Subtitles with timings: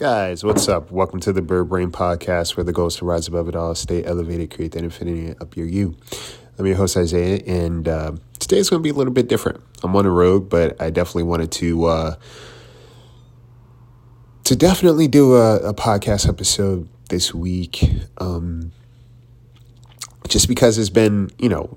[0.00, 0.90] Guys, what's up?
[0.90, 3.74] Welcome to the Bird Brain Podcast, where the goal is to rise above it all,
[3.74, 5.94] stay elevated, create that infinity up your you.
[6.58, 9.62] I'm your host, Isaiah, and uh, today's going to be a little bit different.
[9.82, 12.14] I'm on the road, but I definitely wanted to uh,
[14.44, 17.84] to definitely do a, a podcast episode this week.
[18.16, 18.72] Um,
[20.28, 21.76] just because it's been, you know,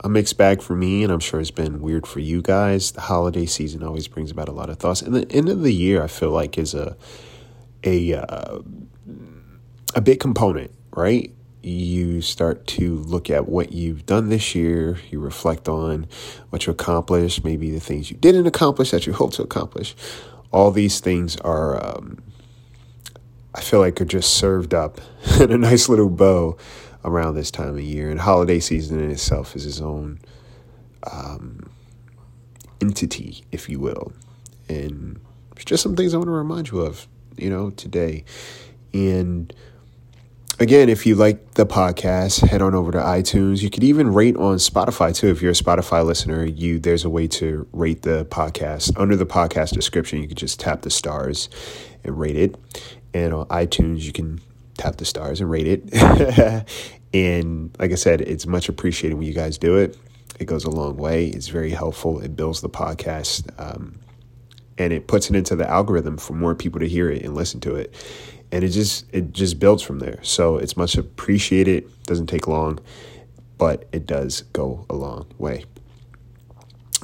[0.00, 2.92] a mixed bag for me, and I'm sure it's been weird for you guys.
[2.92, 5.74] The holiday season always brings about a lot of thoughts, and the end of the
[5.74, 6.96] year, I feel like is a
[7.88, 8.58] a uh,
[9.94, 11.32] a big component, right?
[11.62, 14.98] You start to look at what you've done this year.
[15.10, 16.06] You reflect on
[16.50, 19.96] what you accomplished, maybe the things you didn't accomplish that you hope to accomplish.
[20.50, 22.22] All these things are, um,
[23.54, 25.00] I feel like, are just served up
[25.40, 26.56] in a nice little bow
[27.04, 28.10] around this time of year.
[28.10, 30.20] And holiday season in itself is its own
[31.10, 31.70] um,
[32.80, 34.12] entity, if you will.
[34.68, 35.20] And
[35.56, 38.24] it's just some things I want to remind you of you know, today.
[38.92, 39.52] And
[40.58, 43.62] again, if you like the podcast, head on over to iTunes.
[43.62, 45.28] You could even rate on Spotify too.
[45.28, 48.98] If you're a Spotify listener, you there's a way to rate the podcast.
[48.98, 51.48] Under the podcast description, you could just tap the stars
[52.04, 52.56] and rate it.
[53.14, 54.40] And on iTunes, you can
[54.76, 56.64] tap the stars and rate it.
[57.14, 59.96] and like I said, it's much appreciated when you guys do it.
[60.38, 61.26] It goes a long way.
[61.28, 62.20] It's very helpful.
[62.20, 63.48] It builds the podcast.
[63.58, 63.98] Um,
[64.78, 67.60] and it puts it into the algorithm for more people to hear it and listen
[67.60, 67.94] to it.
[68.50, 70.20] And it just it just builds from there.
[70.22, 71.90] So it's much appreciated.
[72.04, 72.78] Doesn't take long
[73.58, 75.64] but it does go a long way.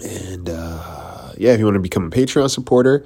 [0.02, 3.04] And uh, yeah if you want to become a patreon supporter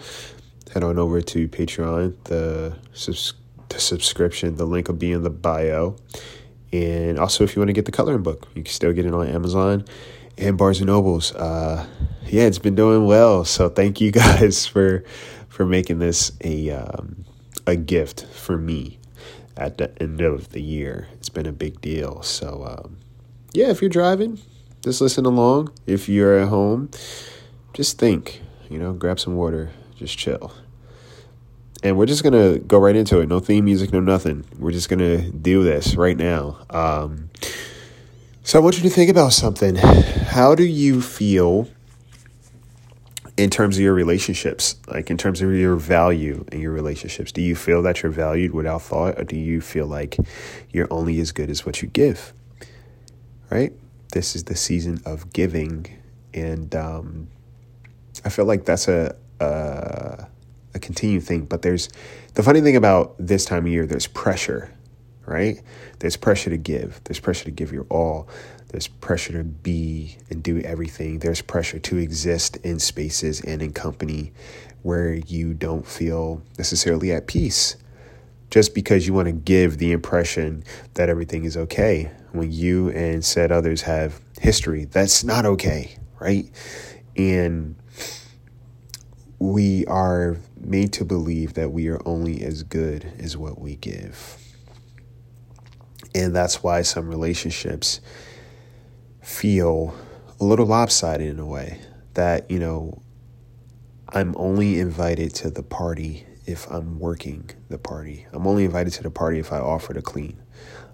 [0.73, 2.15] head on over to patreon.
[2.25, 3.35] The, subs-
[3.71, 5.97] the subscription the link will be in the bio.
[6.73, 9.15] And also if you want to get the coloring book you can still get it
[9.15, 9.85] on amazon
[10.39, 11.35] and Barnes and Nobles.
[11.35, 11.87] Uh,
[12.27, 13.45] yeah, it's been doing well.
[13.45, 15.05] So thank you guys for
[15.49, 17.25] for making this a um,
[17.67, 18.99] a gift for me
[19.57, 21.09] at the end of the year.
[21.15, 22.23] It's been a big deal.
[22.23, 22.99] So um,
[23.53, 24.41] yeah, if you're driving,
[24.83, 25.73] just listen along.
[25.87, 26.91] If you're at home,
[27.73, 28.43] just think.
[28.71, 30.53] You know, grab some water, just chill.
[31.83, 33.29] And we're just gonna go right into it.
[33.29, 34.45] No theme music, no nothing.
[34.59, 36.59] We're just gonna do this right now.
[36.71, 37.28] Um,
[38.49, 39.75] so I want you to think about something.
[39.75, 41.69] How do you feel
[43.37, 47.31] in terms of your relationships, like in terms of your value in your relationships?
[47.31, 50.17] Do you feel that you're valued without thought, or do you feel like
[50.71, 52.33] you're only as good as what you give?
[53.51, 53.75] Right?
[54.13, 55.85] This is the season of giving,
[56.33, 57.29] and um,
[58.25, 60.27] I feel like that's a, a
[60.75, 61.45] a continued thing.
[61.45, 61.91] But there's
[62.33, 63.85] the funny thing about this time of year.
[63.85, 64.73] There's pressure
[65.29, 65.61] right?
[65.99, 67.01] There's pressure to give.
[67.05, 68.29] There's pressure to give your all.
[68.69, 71.21] There's pressure to be and do everything.
[71.21, 74.33] There's pressure to exist in spaces and in company
[74.83, 77.77] where you don't feel necessarily at peace
[78.51, 83.25] just because you want to give the impression that everything is okay when you and
[83.25, 84.85] said others have history.
[84.85, 86.49] That's not okay, right?
[87.17, 87.77] And
[89.39, 94.48] we are made to believe that we are only as good as what we give.
[96.15, 98.01] And that's why some relationships
[99.23, 99.95] feel
[100.41, 101.81] a little lopsided in a way
[102.15, 103.03] that, you know,
[104.09, 108.27] I'm only invited to the party if I'm working the party.
[108.33, 110.41] I'm only invited to the party if I offer to clean.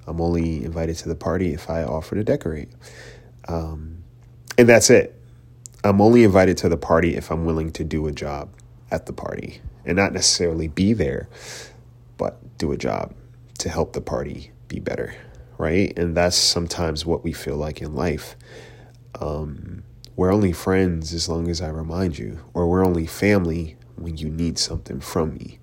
[0.06, 2.70] I'm only invited to the party if I offer to decorate.
[3.46, 4.02] Um,
[4.58, 5.18] and that's it.
[5.84, 8.50] I'm only invited to the party if I'm willing to do a job
[8.90, 11.28] at the party and not necessarily be there,
[12.16, 13.14] but do a job
[13.58, 15.14] to help the party be better,
[15.58, 15.96] right?
[15.96, 18.36] And that's sometimes what we feel like in life.
[19.20, 19.84] Um,
[20.16, 24.28] we're only friends as long as I remind you, or we're only family when you
[24.28, 25.58] need something from me.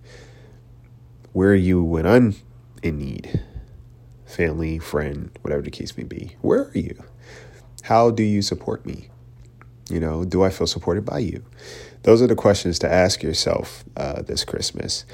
[1.33, 2.35] Where are you when I'm
[2.83, 3.41] in need?
[4.25, 6.35] Family, friend, whatever the case may be.
[6.41, 7.03] Where are you?
[7.83, 9.09] How do you support me?
[9.89, 11.43] You know, do I feel supported by you?
[12.03, 15.05] Those are the questions to ask yourself uh, this Christmas.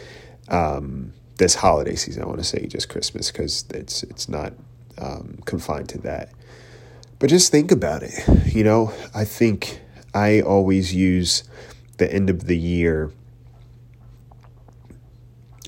[0.49, 2.24] Um, this holiday season.
[2.24, 4.54] I want to say just Christmas because it's it's not
[4.98, 6.31] um, confined to that.
[7.19, 8.13] But just think about it.
[8.45, 9.81] You know, I think
[10.13, 11.44] I always use
[11.98, 13.12] the end of the year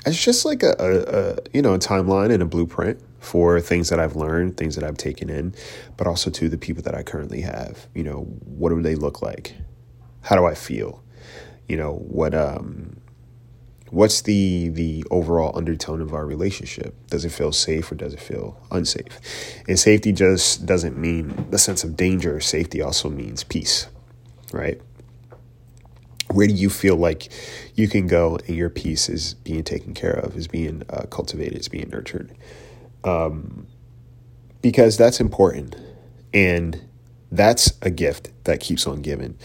[0.05, 3.89] as just like a, a, a you know a timeline and a blueprint for things
[3.89, 5.53] that I've learned, things that I've taken in,
[5.97, 7.87] but also to the people that I currently have.
[7.93, 9.55] You know, what do they look like?
[10.21, 11.03] How do I feel?
[11.67, 12.98] You know, what um
[13.91, 18.19] what's the the overall undertone of our relationship does it feel safe or does it
[18.19, 19.19] feel unsafe
[19.67, 23.87] and safety just doesn't mean the sense of danger safety also means peace
[24.53, 24.81] right
[26.31, 27.31] where do you feel like
[27.75, 31.59] you can go and your peace is being taken care of, is being uh, cultivated,
[31.59, 32.35] is being nurtured?
[33.03, 33.67] Um,
[34.61, 35.75] because that's important.
[36.33, 36.87] And
[37.31, 39.37] that's a gift that keeps on giving.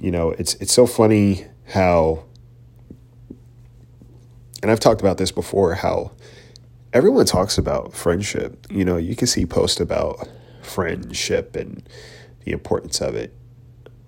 [0.00, 2.24] You know, it's it's so funny how
[4.62, 6.12] and I've talked about this before how
[6.92, 8.66] everyone talks about friendship.
[8.70, 10.28] You know, you can see posts about
[10.62, 11.82] friendship and
[12.44, 13.34] the importance of it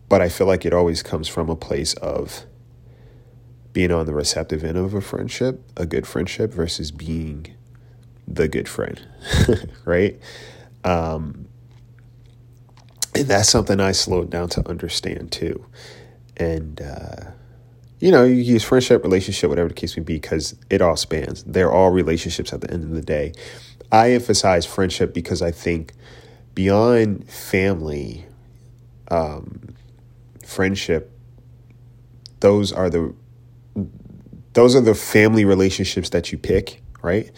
[0.08, 2.46] but I feel like it always comes from a place of
[3.72, 7.46] being on the receptive end of a friendship, a good friendship, versus being
[8.28, 9.00] the good friend,
[9.84, 10.20] right?
[10.84, 11.48] Um,
[13.14, 15.66] and that's something I slowed down to understand too.
[16.36, 17.30] And, uh,
[18.04, 21.42] you know, you use friendship, relationship, whatever the case may be, because it all spans.
[21.44, 23.32] They're all relationships at the end of the day.
[23.90, 25.94] I emphasize friendship because I think
[26.54, 28.26] beyond family,
[29.10, 29.74] um,
[30.44, 31.18] friendship,
[32.40, 33.14] those are the
[34.52, 37.30] those are the family relationships that you pick, right?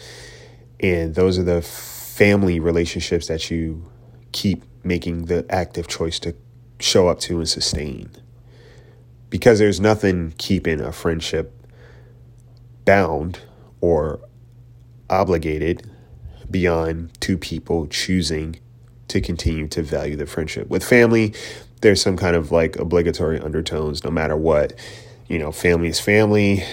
[0.81, 3.89] And those are the family relationships that you
[4.33, 6.35] keep making the active choice to
[6.81, 8.11] show up to and sustain.
[9.29, 11.53] Because there's nothing keeping a friendship
[12.85, 13.41] bound
[13.81, 14.19] or
[15.09, 15.89] obligated
[16.49, 18.59] beyond two people choosing
[19.09, 20.69] to continue to value the friendship.
[20.69, 21.33] With family,
[21.81, 24.73] there's some kind of like obligatory undertones no matter what.
[25.27, 26.63] You know, family is family,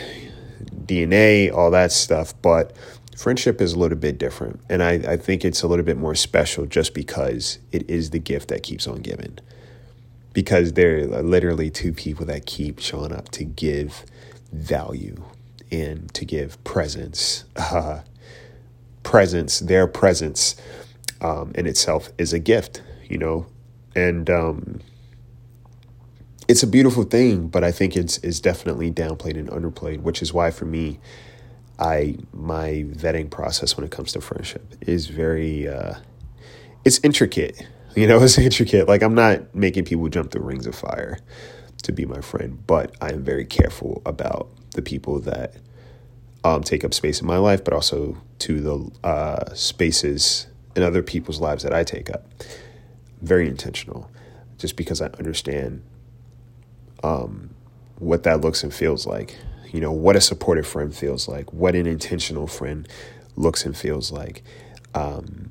[0.87, 2.35] DNA, all that stuff.
[2.43, 2.77] But
[3.17, 4.61] friendship is a little bit different.
[4.69, 8.19] And I, I think it's a little bit more special just because it is the
[8.19, 9.39] gift that keeps on giving.
[10.35, 14.05] Because there are literally two people that keep showing up to give
[14.53, 15.25] value
[15.71, 17.45] and to give presence.
[17.57, 18.03] Uh,
[19.03, 20.57] presence, their presence
[21.21, 23.47] um, in itself is a gift, you know.
[23.95, 24.81] And um,
[26.49, 30.33] it's a beautiful thing, but I think it's it's definitely downplayed and underplayed, which is
[30.33, 30.99] why for me,
[31.79, 35.95] I my vetting process when it comes to friendship is very uh,
[36.85, 37.67] it's intricate.
[37.97, 38.89] You know, it's intricate.
[38.89, 41.21] Like I'm not making people jump through rings of fire
[41.85, 45.55] to be my friend, but I am very careful about the people that
[46.43, 51.03] um, take up space in my life, but also to the uh, spaces in other
[51.03, 52.27] people's lives that I take up.
[53.23, 54.11] Very intentional,
[54.59, 55.83] just because I understand
[57.05, 57.51] um,
[57.99, 59.37] what that looks and feels like.
[59.73, 62.89] You know, what a supportive friend feels like, what an intentional friend
[63.37, 64.43] looks and feels like.
[64.95, 65.51] Um,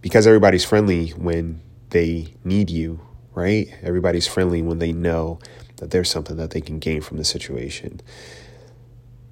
[0.00, 1.60] because everybody's friendly when
[1.90, 3.00] they need you,
[3.34, 3.68] right?
[3.82, 5.38] Everybody's friendly when they know
[5.76, 8.00] that there's something that they can gain from the situation.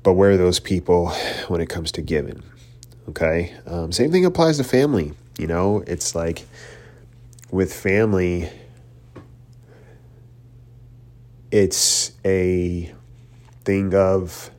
[0.03, 1.09] But where are those people
[1.49, 2.43] when it comes to giving?
[3.09, 3.55] Okay.
[3.67, 5.13] Um, same thing applies to family.
[5.39, 6.47] You know, it's like
[7.51, 8.51] with family,
[11.51, 12.93] it's a
[13.65, 14.51] thing of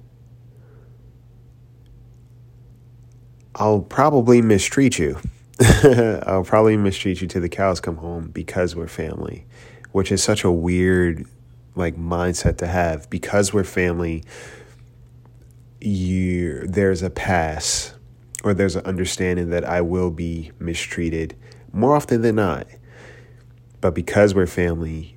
[3.55, 5.17] I'll probably mistreat you.
[6.25, 9.45] I'll probably mistreat you till the cows come home because we're family,
[9.91, 11.25] which is such a weird
[11.75, 14.23] like mindset to have because we're family
[15.81, 17.93] you there's a pass
[18.43, 21.35] or there's an understanding that I will be mistreated
[21.71, 22.67] more often than not.
[23.81, 25.15] But because we're family,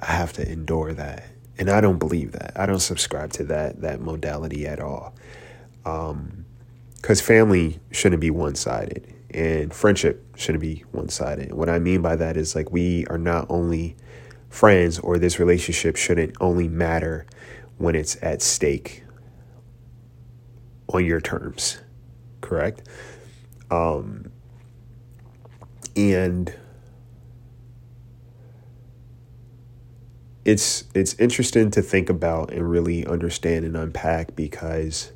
[0.00, 1.24] I have to endure that.
[1.58, 2.52] And I don't believe that.
[2.56, 5.14] I don't subscribe to that that modality at all.
[5.84, 6.44] Um,
[6.96, 11.52] because family shouldn't be one sided and friendship shouldn't be one sided.
[11.52, 13.96] What I mean by that is like we are not only
[14.48, 17.26] friends or this relationship shouldn't only matter
[17.78, 19.04] when it's at stake
[20.88, 21.78] on your terms,
[22.40, 22.86] correct?
[23.70, 24.30] Um,
[25.96, 26.54] and
[30.44, 35.12] it's it's interesting to think about and really understand and unpack because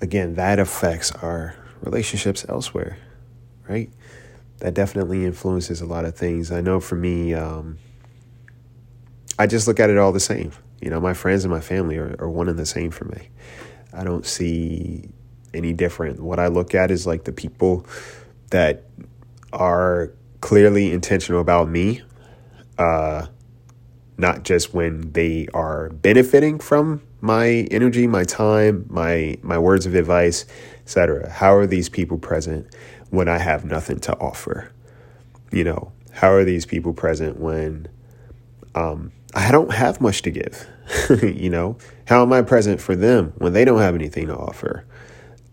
[0.00, 2.98] again that affects our relationships elsewhere
[3.68, 3.90] right?
[4.58, 6.50] That definitely influences a lot of things.
[6.50, 7.78] I know for me um,
[9.38, 10.52] i just look at it all the same.
[10.80, 13.28] You know my friends and my family are, are one and the same for me.
[13.92, 15.08] I don't see
[15.54, 16.20] any different.
[16.20, 17.86] What i look at is like the people
[18.50, 18.84] that
[19.52, 22.02] are clearly intentional about me
[22.76, 23.26] uh,
[24.16, 29.94] not just when they are benefiting from my energy, my time, my my words of
[29.94, 30.46] advice,
[30.84, 31.30] etc.
[31.30, 32.74] How are these people present
[33.10, 34.72] when I have nothing to offer?
[35.52, 37.88] You know, how are these people present when
[38.74, 40.68] um, I don't have much to give?
[41.22, 44.86] you know, how am I present for them when they don't have anything to offer?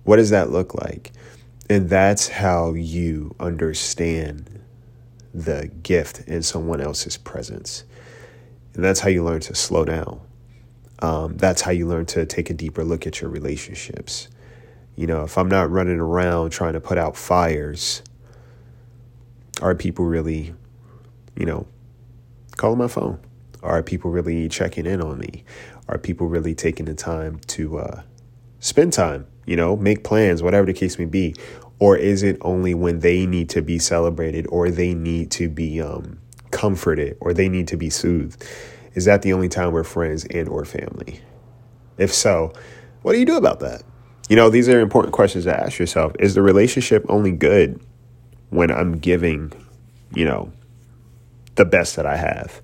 [0.06, 1.14] What does that look like?
[1.70, 4.62] And that's how you understand
[5.34, 7.84] the gift in someone else's presence
[8.76, 10.22] And that's how you learn to slow down.
[11.00, 14.30] Um, that's how you learn to take a deeper look at your relationships.
[14.96, 18.02] You know, if I'm not running around trying to put out fires,
[19.62, 20.54] are people really,
[21.36, 21.68] you know,
[22.56, 23.20] calling my phone?
[23.62, 25.44] Are people really checking in on me?
[25.90, 28.02] Are people really taking the time to uh,
[28.60, 31.36] spend time, you know, make plans, whatever the case may be?
[31.80, 35.82] Or is it only when they need to be celebrated or they need to be
[35.82, 36.20] um,
[36.52, 38.46] comforted or they need to be soothed?
[38.96, 41.20] Is that the only time we're friends and or family?
[41.98, 42.54] If so,
[43.02, 43.84] what do you do about that?
[44.30, 46.14] You know, these are important questions to ask yourself.
[46.18, 47.80] Is the relationship only good
[48.50, 49.52] when I'm giving,
[50.14, 50.52] you know,
[51.56, 52.62] the best that I have?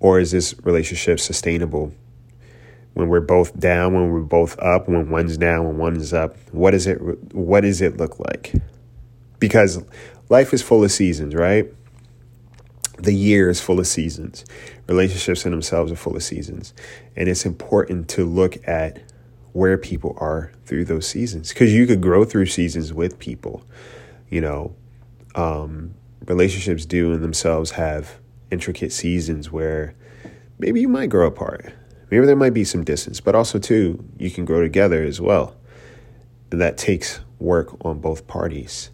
[0.00, 1.94] Or is this relationship sustainable
[2.94, 6.36] when we're both down, when we're both up, when one's down, when one's up?
[6.50, 6.98] What is it
[7.32, 8.52] what does it look like?
[9.38, 9.82] Because
[10.28, 11.72] life is full of seasons, right?
[12.98, 14.44] The year is full of seasons.
[14.86, 16.74] Relationships in themselves are full of seasons.
[17.16, 19.02] And it's important to look at
[19.52, 23.64] where people are through those seasons because you could grow through seasons with people.
[24.28, 24.76] You know,
[25.34, 25.94] um,
[26.26, 28.18] relationships do in themselves have
[28.50, 29.94] intricate seasons where
[30.58, 31.72] maybe you might grow apart.
[32.10, 35.56] Maybe there might be some distance, but also, too, you can grow together as well.
[36.50, 38.90] And that takes work on both parties.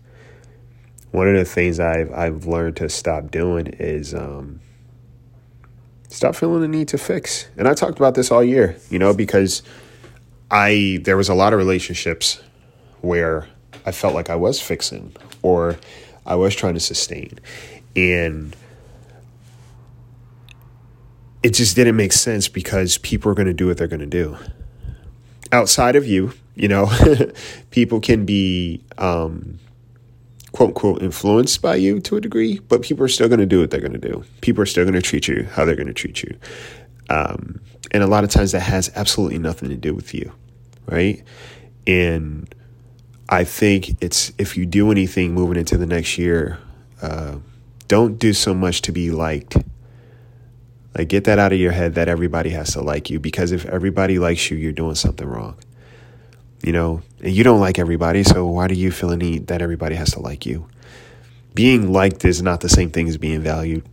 [1.10, 4.60] One of the things I've I've learned to stop doing is um,
[6.08, 7.48] stop feeling the need to fix.
[7.56, 9.62] And I talked about this all year, you know, because
[10.50, 12.42] I there was a lot of relationships
[13.00, 13.46] where
[13.86, 15.76] I felt like I was fixing or
[16.26, 17.38] I was trying to sustain.
[17.96, 18.54] And
[21.42, 24.06] it just didn't make sense because people are going to do what they're going to
[24.06, 24.36] do.
[25.52, 26.90] Outside of you, you know,
[27.70, 29.58] people can be um,
[30.52, 33.60] quote unquote influenced by you to a degree, but people are still going to do
[33.60, 34.24] what they're going to do.
[34.40, 36.36] People are still going to treat you how they're going to treat you.
[37.10, 40.32] Um, and a lot of times that has absolutely nothing to do with you,
[40.86, 41.22] right?
[41.86, 42.52] And
[43.28, 46.58] I think it's if you do anything moving into the next year,
[47.00, 47.36] uh,
[47.86, 49.56] don't do so much to be liked.
[50.96, 53.64] Like, get that out of your head that everybody has to like you because if
[53.66, 55.56] everybody likes you, you're doing something wrong.
[56.62, 59.94] You know, you don't like everybody, so why do you feel a need that everybody
[59.94, 60.68] has to like you?
[61.54, 63.84] Being liked is not the same thing as being valued.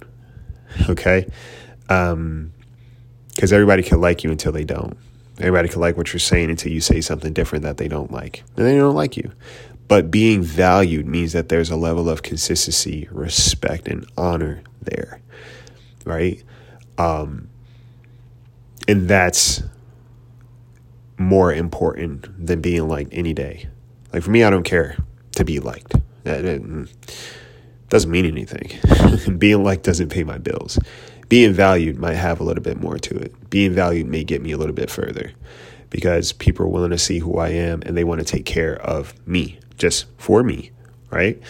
[0.90, 1.28] Okay?
[1.90, 2.52] Um,
[3.34, 4.98] because everybody can like you until they don't.
[5.40, 8.44] Everybody can like what you're saying until you say something different that they don't like.
[8.56, 9.32] And they don't like you.
[9.88, 15.20] But being valued means that there's a level of consistency, respect, and honor there.
[16.06, 16.42] Right?
[16.98, 17.50] Um,
[18.88, 19.62] and that's
[21.18, 23.68] more important than being liked any day.
[24.14, 24.98] Like for me, I don't care
[25.36, 25.96] to be liked.
[26.24, 26.92] That mm,
[27.90, 29.38] doesn't mean anything.
[29.38, 30.80] being liked doesn't pay my bills
[31.30, 33.50] being valued might have a little bit more to it.
[33.50, 35.32] Being valued may get me a little bit further
[35.90, 38.76] because people are willing to see who I am and they want to take care
[38.82, 40.72] of me just for me,
[41.10, 41.42] right?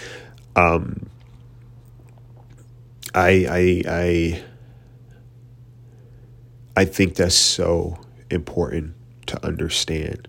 [0.55, 1.09] Um,
[3.13, 4.43] I I I
[6.77, 8.95] I think that's so important
[9.27, 10.27] to understand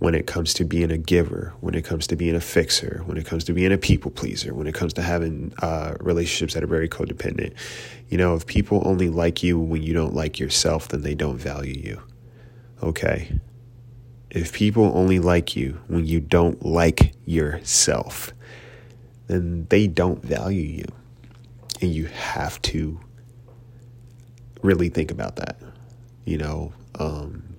[0.00, 3.18] when it comes to being a giver, when it comes to being a fixer, when
[3.18, 6.64] it comes to being a people pleaser, when it comes to having uh, relationships that
[6.64, 7.52] are very codependent.
[8.08, 11.36] You know, if people only like you when you don't like yourself, then they don't
[11.36, 12.02] value you.
[12.82, 13.38] Okay?
[14.30, 18.32] If people only like you when you don't like yourself,
[19.26, 20.86] then they don't value you.
[21.82, 22.98] And you have to
[24.62, 25.60] really think about that.
[26.24, 27.49] You know, um,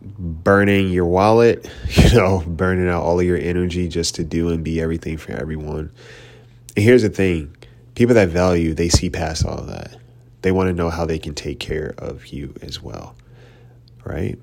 [0.00, 4.64] burning your wallet, you know, burning out all of your energy just to do and
[4.64, 5.90] be everything for everyone.
[6.76, 7.54] And here's the thing
[7.94, 9.96] people that value, they see past all of that.
[10.42, 13.16] They want to know how they can take care of you as well,
[14.04, 14.38] right?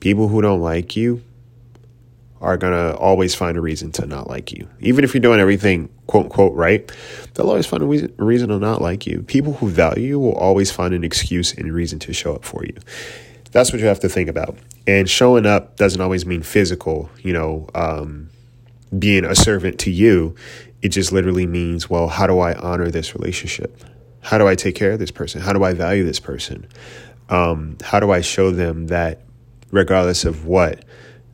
[0.00, 1.22] People who don't like you
[2.40, 4.68] are going to always find a reason to not like you.
[4.80, 6.90] Even if you're doing everything quote unquote right,
[7.32, 9.22] they'll always find a reason, a reason to not like you.
[9.22, 12.64] People who value you will always find an excuse and reason to show up for
[12.64, 12.76] you.
[13.54, 14.58] That's what you have to think about.
[14.84, 18.28] And showing up doesn't always mean physical, you know, um,
[18.98, 20.34] being a servant to you.
[20.82, 23.80] It just literally means, well, how do I honor this relationship?
[24.22, 25.40] How do I take care of this person?
[25.40, 26.66] How do I value this person?
[27.28, 29.20] Um, how do I show them that
[29.70, 30.84] regardless of what,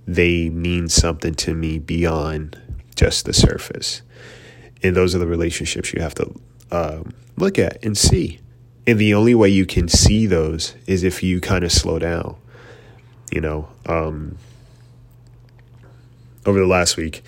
[0.07, 2.61] they mean something to me beyond
[2.97, 4.03] just the surface?
[4.83, 6.35] And those are the relationships you have to
[6.71, 8.41] um, look at and see.
[8.91, 12.35] And the only way you can see those is if you kind of slow down.
[13.31, 14.37] You know, um,
[16.45, 17.23] over the last week,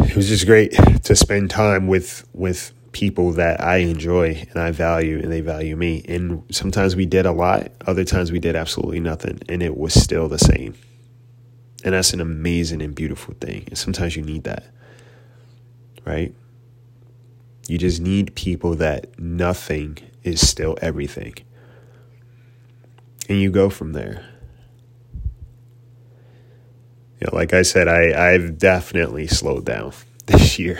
[0.00, 0.74] it was just great
[1.04, 5.76] to spend time with with people that I enjoy and I value and they value
[5.76, 6.04] me.
[6.06, 9.94] And sometimes we did a lot, other times we did absolutely nothing and it was
[9.94, 10.74] still the same.
[11.84, 13.64] And that's an amazing and beautiful thing.
[13.68, 14.64] And sometimes you need that.
[16.04, 16.34] Right?
[17.68, 21.34] You just need people that nothing is still everything.
[23.28, 24.26] And you go from there.
[27.20, 29.92] You know, like I said, I, I've definitely slowed down
[30.26, 30.78] this year.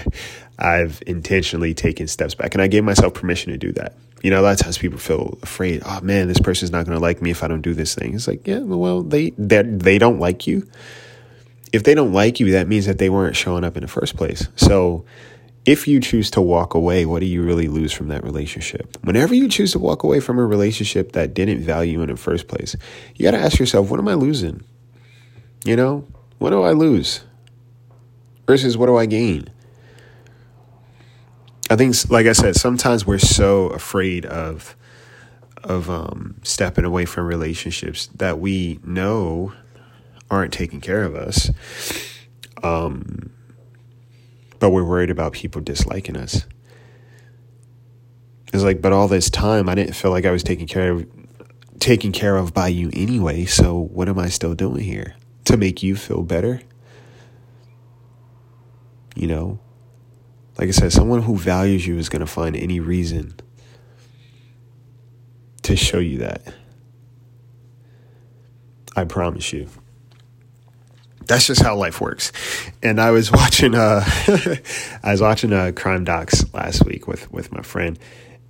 [0.58, 3.94] I've intentionally taken steps back and I gave myself permission to do that.
[4.22, 6.96] You know, a lot of times people feel afraid, oh man, this person's not going
[6.96, 8.14] to like me if I don't do this thing.
[8.14, 10.68] It's like, yeah, well, they, they, they don't like you.
[11.72, 14.16] If they don't like you, that means that they weren't showing up in the first
[14.16, 14.46] place.
[14.54, 15.04] So
[15.64, 18.96] if you choose to walk away, what do you really lose from that relationship?
[19.02, 22.16] Whenever you choose to walk away from a relationship that didn't value you in the
[22.16, 22.74] first place,
[23.14, 24.64] you got to ask yourself, what am I losing?
[25.64, 26.06] You know,
[26.38, 27.20] what do I lose?
[28.46, 29.48] Versus what do I gain?
[31.70, 34.76] I think, like I said, sometimes we're so afraid of
[35.64, 39.52] of um, stepping away from relationships that we know
[40.28, 41.50] aren't taking care of us.
[42.64, 43.30] Um,
[44.62, 46.46] but we're worried about people disliking us.
[48.52, 51.06] It's like, but all this time, I didn't feel like I was taken care of,
[51.80, 53.44] taken care of by you anyway.
[53.44, 55.16] So what am I still doing here
[55.46, 56.60] to make you feel better?
[59.16, 59.58] You know,
[60.56, 63.34] like I said, someone who values you is going to find any reason
[65.62, 66.54] to show you that.
[68.94, 69.68] I promise you
[71.26, 72.32] that's just how life works.
[72.82, 74.02] And I was watching uh
[75.02, 77.98] I was watching uh crime docs last week with with my friend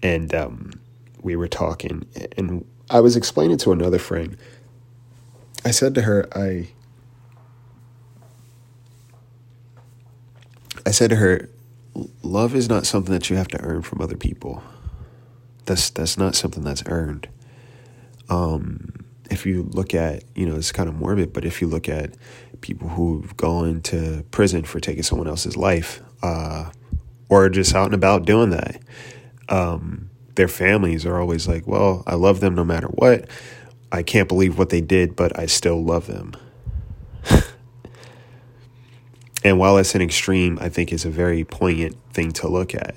[0.02, 0.72] and um
[1.22, 4.36] we were talking and I was explaining to another friend.
[5.64, 6.68] I said to her I
[10.84, 11.48] I said to her
[12.22, 14.62] love is not something that you have to earn from other people.
[15.66, 17.28] That's that's not something that's earned.
[18.28, 19.01] Um
[19.32, 22.14] if you look at, you know, it's kind of morbid, but if you look at
[22.60, 26.70] people who've gone to prison for taking someone else's life, uh,
[27.28, 28.80] or just out and about doing that,
[29.48, 33.28] um, their families are always like, well, I love them no matter what.
[33.90, 36.34] I can't believe what they did, but I still love them.
[39.44, 42.94] and while it's an extreme, I think it's a very poignant thing to look at.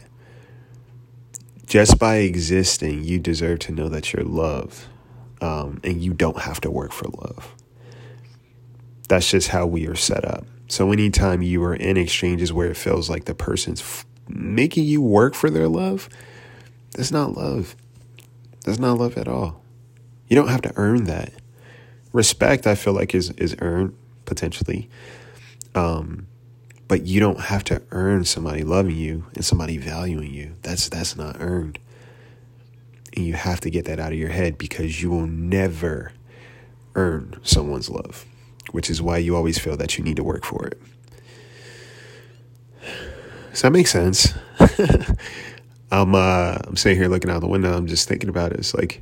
[1.66, 4.86] Just by existing, you deserve to know that you're loved
[5.46, 7.54] um, and you don't have to work for love.
[9.08, 10.48] That's just how we are set up.
[10.68, 15.04] So anytime you are in exchanges where it feels like the person's f- making you
[15.04, 16.10] work for their love,
[16.94, 17.76] that's not love.
[18.64, 19.62] That's not love at all.
[20.28, 21.32] You don't have to earn that.
[22.12, 24.90] Respect, I feel like, is is earned potentially.
[25.76, 26.26] Um,
[26.88, 30.56] but you don't have to earn somebody loving you and somebody valuing you.
[30.64, 31.78] That's that's not earned.
[33.16, 36.12] And you have to get that out of your head because you will never
[36.96, 38.26] earn someone's love,
[38.72, 40.82] which is why you always feel that you need to work for it.
[43.52, 44.34] Does that make sense?
[45.92, 47.76] I'm uh, I'm sitting here looking out the window.
[47.76, 48.60] I'm just thinking about it.
[48.60, 49.02] It's like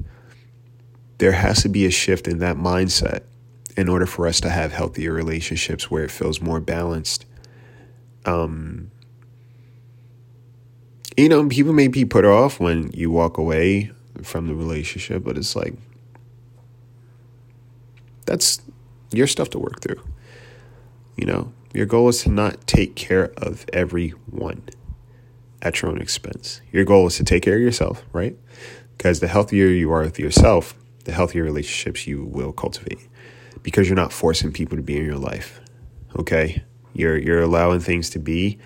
[1.18, 3.24] there has to be a shift in that mindset
[3.76, 7.26] in order for us to have healthier relationships where it feels more balanced.
[8.26, 8.92] Um,
[11.18, 15.38] you know, people may be put off when you walk away from the relationship, but
[15.38, 15.74] it's like
[18.26, 18.62] that's
[19.12, 20.02] your stuff to work through.
[21.16, 24.64] You know, your goal is to not take care of everyone
[25.62, 26.62] at your own expense.
[26.72, 28.38] Your goal is to take care of yourself, right?
[28.98, 33.08] Because the healthier you are with yourself, the healthier relationships you will cultivate.
[33.62, 35.62] Because you're not forcing people to be in your life.
[36.18, 36.64] Okay?
[36.94, 38.60] You're you're allowing things to be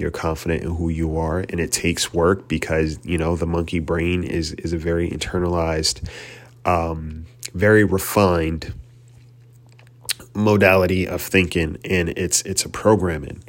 [0.00, 3.78] you're confident in who you are and it takes work because you know the monkey
[3.78, 6.08] brain is is a very internalized
[6.64, 8.72] um, very refined
[10.34, 13.42] modality of thinking and it's it's a programming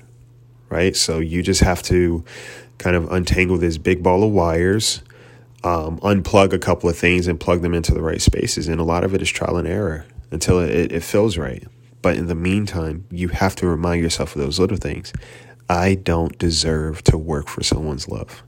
[0.72, 0.96] right?
[0.96, 2.24] So you just have to
[2.80, 5.04] kind of untangle this big ball of wires
[5.64, 8.84] um, unplug a couple of things and plug them into the right spaces and a
[8.84, 11.68] lot of it is trial and error until it, it feels right.
[12.02, 15.14] But in the meantime you have to remind yourself of those little things
[15.72, 18.44] I don't deserve to work for someone's love.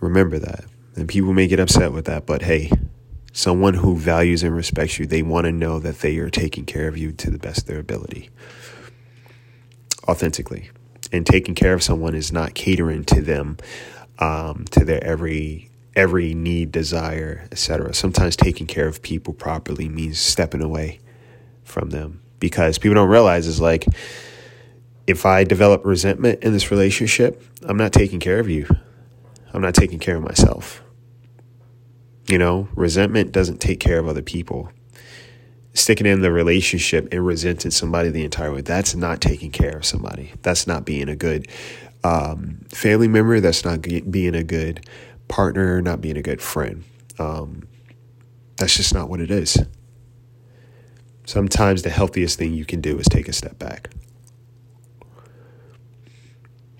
[0.00, 0.64] Remember that.
[0.94, 2.70] And people may get upset with that, but hey,
[3.32, 6.86] someone who values and respects you, they want to know that they are taking care
[6.86, 8.30] of you to the best of their ability.
[10.06, 10.70] Authentically.
[11.10, 13.56] And taking care of someone is not catering to them,
[14.20, 17.92] um, to their every every need, desire, etc.
[17.92, 21.00] Sometimes taking care of people properly means stepping away
[21.64, 23.84] from them because people don't realize is like
[25.06, 28.66] if I develop resentment in this relationship, I'm not taking care of you.
[29.52, 30.82] I'm not taking care of myself.
[32.28, 34.70] You know, resentment doesn't take care of other people.
[35.74, 39.84] Sticking in the relationship and resenting somebody the entire way, that's not taking care of
[39.84, 40.32] somebody.
[40.42, 41.48] That's not being a good
[42.04, 43.40] um, family member.
[43.40, 44.86] That's not being a good
[45.28, 46.84] partner, not being a good friend.
[47.18, 47.66] Um,
[48.56, 49.58] that's just not what it is.
[51.24, 53.90] Sometimes the healthiest thing you can do is take a step back.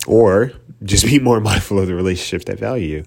[0.06, 3.04] Or just be more mindful of the relationships that value you.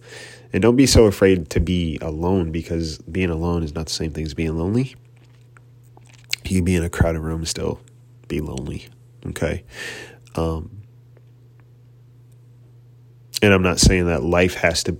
[0.53, 4.11] And don't be so afraid to be alone because being alone is not the same
[4.11, 4.95] thing as being lonely.
[6.45, 7.81] You can be in a crowded room and still
[8.27, 8.87] be lonely.
[9.25, 9.63] Okay.
[10.35, 10.83] Um,
[13.41, 14.97] and I'm not saying that life has to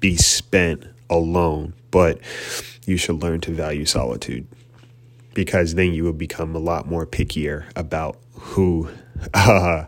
[0.00, 2.20] be spent alone, but
[2.86, 4.46] you should learn to value solitude
[5.34, 8.88] because then you will become a lot more pickier about who
[9.34, 9.84] uh,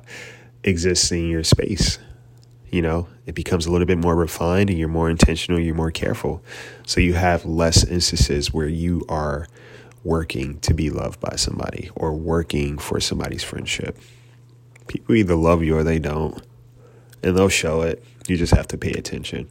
[0.65, 1.99] exists in your space.
[2.71, 5.91] You know, it becomes a little bit more refined and you're more intentional, you're more
[5.91, 6.43] careful.
[6.87, 9.49] So you have less instances where you are
[10.05, 13.99] working to be loved by somebody or working for somebody's friendship.
[14.87, 16.41] People either love you or they don't,
[17.23, 18.05] and they'll show it.
[18.29, 19.49] You just have to pay attention.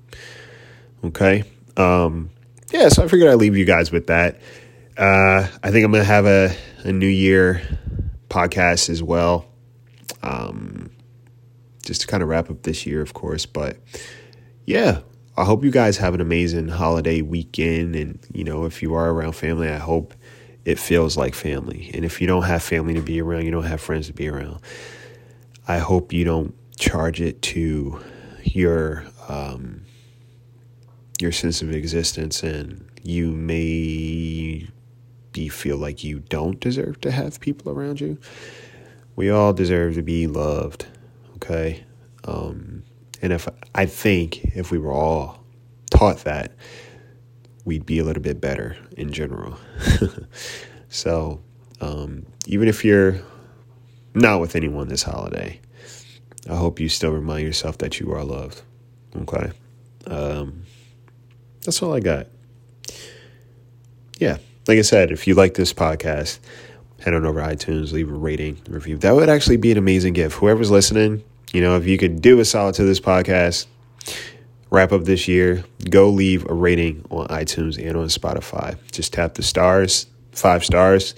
[1.04, 1.44] Okay.
[1.78, 2.30] Um,
[2.72, 4.40] yeah, so I figured I'd leave you guys with that.
[4.98, 7.62] Uh, I think I'm going to have a, a New Year
[8.30, 9.46] podcast as well.
[10.22, 10.92] Um,
[11.90, 13.48] just to kind of wrap up this year, of course.
[13.48, 13.78] But
[14.66, 15.00] yeah,
[15.36, 17.96] I hope you guys have an amazing holiday weekend.
[17.96, 20.14] And, you know, if you are around family, I hope
[20.66, 21.90] it feels like family.
[21.96, 24.30] And if you don't have family to be around, you don't have friends to be
[24.30, 24.60] around,
[25.68, 28.00] I hope you don't charge it to
[28.44, 29.82] your um,
[31.20, 34.68] your sense of existence and you may
[35.32, 38.20] be feel like you don't deserve to have people around you.
[39.16, 40.86] We all deserve to be loved
[41.42, 41.84] Okay.
[42.26, 42.84] Um,
[43.22, 45.44] and if I think if we were all
[45.90, 46.52] taught that,
[47.64, 49.58] we'd be a little bit better in general.
[50.90, 51.42] so,
[51.80, 53.22] um, even if you're
[54.14, 55.60] not with anyone this holiday,
[56.50, 58.62] I hope you still remind yourself that you are loved.
[59.16, 59.52] Okay.
[60.08, 60.64] Um,
[61.64, 62.28] that's all I got.
[64.20, 64.38] Yeah.
[64.68, 66.40] Like I said, if you like this podcast,
[67.02, 68.98] head on over iTunes, leave a rating, review.
[68.98, 70.36] That would actually be an amazing gift.
[70.36, 73.66] Whoever's listening, you know, if you could do a solid to this podcast,
[74.70, 78.78] wrap up this year, go leave a rating on iTunes and on Spotify.
[78.92, 81.16] Just tap the stars, five stars.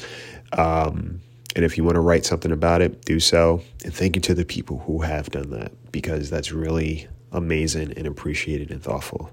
[0.53, 1.21] Um,
[1.55, 3.61] and if you want to write something about it, do so.
[3.83, 8.07] And thank you to the people who have done that because that's really amazing and
[8.07, 9.31] appreciated and thoughtful.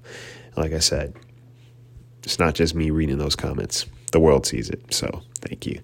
[0.57, 1.15] like I said,
[2.25, 4.93] it's not just me reading those comments, the world sees it.
[4.93, 5.81] So thank you.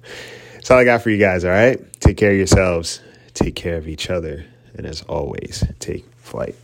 [0.65, 1.45] That's all I got for you guys.
[1.45, 1.79] All right.
[2.01, 3.03] Take care of yourselves,
[3.35, 4.47] take care of each other.
[4.75, 6.55] And as always, take flight.